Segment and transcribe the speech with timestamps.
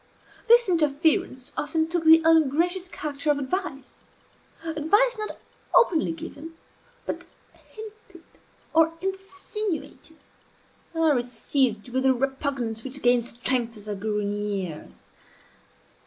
[0.47, 4.03] This interference often took the ungracious character of advice;
[4.63, 5.37] advice not
[5.75, 6.55] openly given,
[7.05, 7.25] but
[7.69, 8.23] hinted
[8.73, 10.19] or insinuated.
[10.95, 14.95] I received it with a repugnance which gained strength as I grew in years.